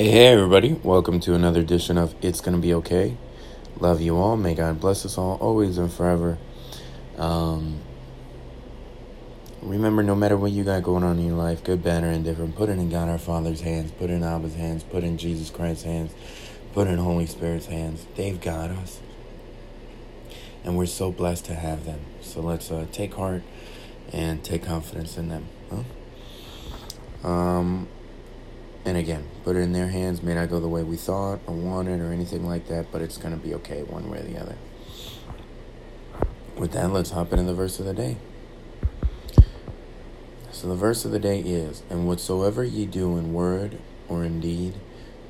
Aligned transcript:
Hey, 0.00 0.08
hey, 0.08 0.26
everybody. 0.28 0.80
Welcome 0.82 1.20
to 1.20 1.34
another 1.34 1.60
edition 1.60 1.98
of 1.98 2.14
It's 2.24 2.40
Gonna 2.40 2.56
Be 2.56 2.72
Okay. 2.72 3.18
Love 3.78 4.00
you 4.00 4.16
all. 4.16 4.34
May 4.34 4.54
God 4.54 4.80
bless 4.80 5.04
us 5.04 5.18
all, 5.18 5.36
always 5.42 5.76
and 5.76 5.92
forever. 5.92 6.38
Um, 7.18 7.80
remember, 9.60 10.02
no 10.02 10.14
matter 10.14 10.38
what 10.38 10.52
you 10.52 10.64
got 10.64 10.84
going 10.84 11.04
on 11.04 11.18
in 11.18 11.26
your 11.26 11.36
life, 11.36 11.62
good, 11.62 11.84
bad, 11.84 12.02
or 12.02 12.06
indifferent, 12.06 12.56
put 12.56 12.70
it 12.70 12.78
in 12.78 12.88
God 12.88 13.10
our 13.10 13.18
Father's 13.18 13.60
hands, 13.60 13.90
put 13.90 14.08
it 14.08 14.14
in 14.14 14.22
Abba's 14.22 14.54
hands, 14.54 14.84
put 14.84 15.04
it 15.04 15.06
in 15.06 15.18
Jesus 15.18 15.50
Christ's 15.50 15.84
hands, 15.84 16.14
put 16.72 16.86
it 16.86 16.92
in 16.92 16.98
Holy 16.98 17.26
Spirit's 17.26 17.66
hands. 17.66 18.06
They've 18.16 18.40
got 18.40 18.70
us. 18.70 19.00
And 20.64 20.78
we're 20.78 20.86
so 20.86 21.12
blessed 21.12 21.44
to 21.44 21.54
have 21.54 21.84
them. 21.84 22.00
So 22.22 22.40
let's 22.40 22.70
uh, 22.70 22.86
take 22.90 23.16
heart 23.16 23.42
and 24.14 24.42
take 24.42 24.62
confidence 24.64 25.18
in 25.18 25.28
them. 25.28 25.44
Huh? 27.22 27.28
Um, 27.28 27.88
and 28.84 28.96
again, 28.96 29.28
put 29.44 29.56
it 29.56 29.60
in 29.60 29.72
their 29.72 29.88
hands. 29.88 30.22
May 30.22 30.34
not 30.34 30.48
go 30.48 30.58
the 30.58 30.68
way 30.68 30.82
we 30.82 30.96
thought 30.96 31.40
or 31.46 31.54
wanted 31.54 32.00
or 32.00 32.12
anything 32.12 32.46
like 32.46 32.68
that, 32.68 32.90
but 32.90 33.02
it's 33.02 33.18
going 33.18 33.38
to 33.38 33.46
be 33.46 33.54
okay 33.56 33.82
one 33.82 34.10
way 34.10 34.20
or 34.20 34.22
the 34.22 34.38
other. 34.38 34.56
With 36.56 36.72
that, 36.72 36.92
let's 36.92 37.10
hop 37.10 37.32
into 37.32 37.44
the 37.44 37.54
verse 37.54 37.78
of 37.78 37.86
the 37.86 37.94
day. 37.94 38.16
So, 40.50 40.68
the 40.68 40.74
verse 40.74 41.04
of 41.04 41.10
the 41.10 41.18
day 41.18 41.40
is 41.40 41.82
And 41.88 42.06
whatsoever 42.06 42.64
ye 42.64 42.84
do 42.86 43.16
in 43.16 43.32
word 43.32 43.78
or 44.08 44.24
in 44.24 44.40
deed, 44.40 44.74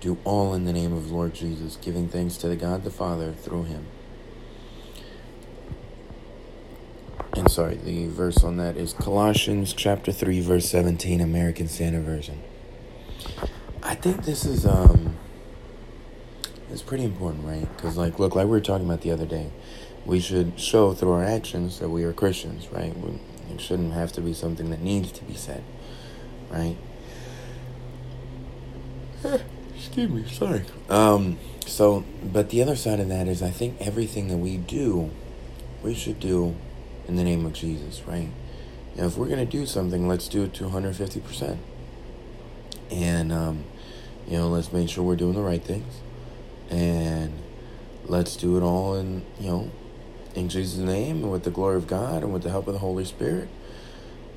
do 0.00 0.18
all 0.24 0.54
in 0.54 0.64
the 0.64 0.72
name 0.72 0.92
of 0.92 1.10
Lord 1.10 1.34
Jesus, 1.34 1.76
giving 1.76 2.08
thanks 2.08 2.36
to 2.38 2.48
the 2.48 2.56
God 2.56 2.84
the 2.84 2.90
Father 2.90 3.32
through 3.32 3.64
him. 3.64 3.86
And 7.34 7.50
sorry, 7.50 7.76
the 7.76 8.06
verse 8.06 8.42
on 8.42 8.56
that 8.56 8.76
is 8.76 8.92
Colossians 8.92 9.72
chapter 9.72 10.12
3, 10.12 10.40
verse 10.40 10.68
17, 10.68 11.20
American 11.20 11.68
Standard 11.68 12.04
Version. 12.04 12.42
I 13.82 13.94
think 13.94 14.24
this 14.24 14.44
is 14.44 14.66
um 14.66 15.16
it's 16.70 16.82
pretty 16.82 17.04
important, 17.04 17.44
right? 17.44 17.68
Because 17.76 17.96
like, 17.96 18.18
look, 18.18 18.34
like 18.34 18.44
we 18.44 18.50
were 18.50 18.60
talking 18.60 18.86
about 18.86 19.00
the 19.00 19.10
other 19.10 19.26
day, 19.26 19.50
we 20.04 20.20
should 20.20 20.58
show 20.60 20.92
through 20.92 21.12
our 21.12 21.24
actions 21.24 21.78
that 21.78 21.88
we 21.88 22.04
are 22.04 22.12
Christians, 22.12 22.68
right? 22.68 22.96
We, 22.96 23.18
it 23.52 23.60
shouldn't 23.60 23.94
have 23.94 24.12
to 24.12 24.20
be 24.20 24.34
something 24.34 24.70
that 24.70 24.80
needs 24.80 25.10
to 25.12 25.24
be 25.24 25.34
said, 25.34 25.64
right? 26.50 26.76
Excuse 29.74 30.10
me, 30.10 30.24
sorry. 30.30 30.64
Um, 30.88 31.38
so, 31.66 32.04
but 32.22 32.50
the 32.50 32.62
other 32.62 32.76
side 32.76 33.00
of 33.00 33.08
that 33.08 33.28
is, 33.28 33.42
I 33.42 33.50
think 33.50 33.80
everything 33.80 34.28
that 34.28 34.36
we 34.36 34.56
do, 34.56 35.10
we 35.82 35.94
should 35.94 36.20
do 36.20 36.56
in 37.06 37.16
the 37.16 37.24
name 37.24 37.46
of 37.46 37.54
Jesus, 37.54 38.02
right? 38.06 38.28
You 38.94 39.02
know, 39.02 39.06
if 39.06 39.16
we're 39.16 39.28
gonna 39.28 39.46
do 39.46 39.64
something, 39.64 40.06
let's 40.06 40.28
do 40.28 40.44
it 40.44 40.54
to 40.54 40.64
150 40.64 41.20
percent, 41.20 41.58
and 42.90 43.32
um 43.32 43.64
you 44.28 44.36
know, 44.36 44.48
let's 44.48 44.72
make 44.74 44.90
sure 44.90 45.02
we're 45.02 45.16
doing 45.16 45.34
the 45.34 45.40
right 45.40 45.62
things. 45.62 46.00
And 46.68 47.32
let's 48.04 48.36
do 48.36 48.58
it 48.58 48.62
all 48.62 48.94
in, 48.94 49.24
you 49.40 49.48
know, 49.48 49.70
in 50.34 50.50
Jesus' 50.50 50.78
name 50.78 51.22
and 51.22 51.32
with 51.32 51.44
the 51.44 51.50
glory 51.50 51.76
of 51.76 51.86
God 51.86 52.22
and 52.22 52.32
with 52.32 52.42
the 52.42 52.50
help 52.50 52.66
of 52.66 52.74
the 52.74 52.80
Holy 52.80 53.06
Spirit 53.06 53.48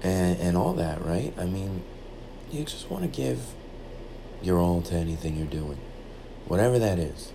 and, 0.02 0.40
and 0.40 0.56
all 0.56 0.74
that, 0.74 1.06
right? 1.06 1.34
I 1.38 1.46
mean, 1.46 1.84
you 2.50 2.64
just 2.64 2.90
want 2.90 3.04
to 3.04 3.10
give 3.10 3.40
your 4.42 4.60
all 4.60 4.82
to 4.84 4.96
anything 4.96 5.36
you're 5.36 5.46
doing, 5.46 5.78
whatever 6.48 6.80
that 6.80 6.98
is. 6.98 7.34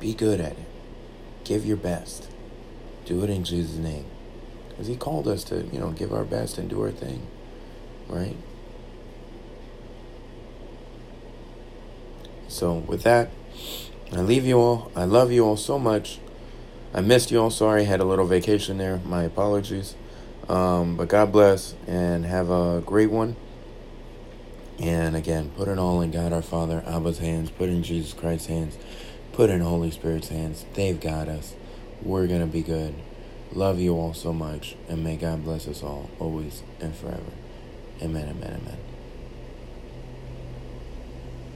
Be 0.00 0.14
good 0.14 0.40
at 0.40 0.52
it. 0.52 0.66
Give 1.44 1.64
your 1.64 1.76
best. 1.76 2.28
Do 3.04 3.22
it 3.22 3.30
in 3.30 3.44
Jesus' 3.44 3.76
name. 3.76 4.04
Because 4.68 4.88
He 4.88 4.96
called 4.96 5.28
us 5.28 5.44
to, 5.44 5.64
you 5.72 5.78
know, 5.78 5.90
give 5.92 6.12
our 6.12 6.24
best 6.24 6.58
and 6.58 6.68
do 6.68 6.82
our 6.82 6.90
thing, 6.90 7.26
right? 8.08 8.36
So, 12.48 12.74
with 12.74 13.02
that, 13.02 13.30
I 14.12 14.20
leave 14.20 14.46
you 14.46 14.58
all. 14.58 14.90
I 14.96 15.04
love 15.04 15.30
you 15.30 15.44
all 15.44 15.56
so 15.56 15.78
much. 15.78 16.18
I 16.94 17.02
missed 17.02 17.30
you 17.30 17.40
all. 17.40 17.50
Sorry, 17.50 17.84
had 17.84 18.00
a 18.00 18.04
little 18.04 18.26
vacation 18.26 18.78
there. 18.78 19.00
My 19.04 19.22
apologies. 19.24 19.94
Um, 20.48 20.96
but 20.96 21.08
God 21.08 21.30
bless 21.30 21.74
and 21.86 22.24
have 22.24 22.50
a 22.50 22.82
great 22.84 23.10
one. 23.10 23.36
And 24.78 25.16
again, 25.16 25.50
put 25.56 25.68
it 25.68 25.78
all 25.78 26.00
in 26.00 26.10
God 26.10 26.32
our 26.32 26.42
Father, 26.42 26.82
Abba's 26.86 27.18
hands, 27.18 27.50
put 27.50 27.68
in 27.68 27.82
Jesus 27.82 28.12
Christ's 28.12 28.46
hands, 28.46 28.78
put 29.32 29.50
in 29.50 29.60
Holy 29.60 29.90
Spirit's 29.90 30.28
hands. 30.28 30.64
They've 30.74 30.98
got 30.98 31.28
us. 31.28 31.54
We're 32.00 32.28
going 32.28 32.40
to 32.40 32.46
be 32.46 32.62
good. 32.62 32.94
Love 33.52 33.80
you 33.80 33.94
all 33.94 34.14
so 34.14 34.32
much. 34.32 34.76
And 34.88 35.02
may 35.02 35.16
God 35.16 35.44
bless 35.44 35.66
us 35.66 35.82
all, 35.82 36.08
always 36.18 36.62
and 36.80 36.94
forever. 36.94 37.32
Amen, 38.00 38.28
amen, 38.28 38.60
amen. 38.62 38.97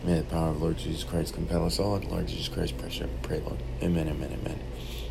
May 0.04 0.18
the 0.18 0.24
power 0.24 0.48
of 0.48 0.60
Lord 0.60 0.78
Jesus 0.78 1.04
Christ 1.04 1.34
compel 1.34 1.64
us 1.64 1.78
all. 1.78 1.98
Lord 1.98 2.26
Jesus 2.26 2.48
Christ, 2.48 2.76
pressure, 2.76 3.08
pray, 3.22 3.40
Lord. 3.40 3.58
Amen, 3.82 4.08
amen, 4.08 4.36
amen. 4.40 4.58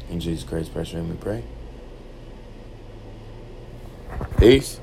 In 0.09 0.19
Jesus 0.19 0.47
Christ, 0.47 0.73
pressure, 0.73 0.97
and 0.97 1.09
we 1.09 1.15
pray. 1.15 1.43
Peace. 4.37 4.79